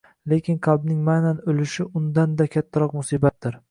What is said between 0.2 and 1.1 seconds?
lekin qalbning